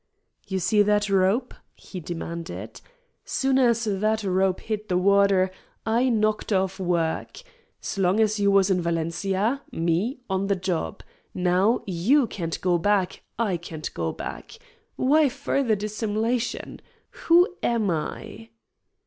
[0.47, 2.81] "You see that rope?" he demanded.
[3.23, 5.51] "Soon as that rope hit the water
[5.85, 7.39] I knocked off work.
[7.81, 11.03] S'long as you was in Valencia me, on the job.
[11.35, 14.57] Now, YOU can't go back, I can't go back.
[14.95, 16.79] Why further dissim'lation?
[17.27, 18.49] WHO AM I?"